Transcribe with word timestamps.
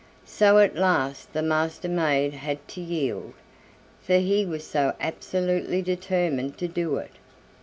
So 0.25 0.57
at 0.57 0.75
last 0.75 1.31
the 1.31 1.43
Master 1.43 1.87
maid 1.87 2.33
had 2.33 2.67
to 2.69 2.81
yield, 2.81 3.35
for 4.01 4.15
he 4.17 4.47
was 4.47 4.65
so 4.65 4.95
absolutely 4.99 5.83
determined 5.83 6.57
to 6.57 6.67
do 6.67 6.95
it. 6.95 7.11